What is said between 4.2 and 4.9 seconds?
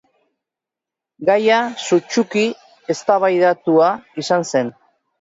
izan zen.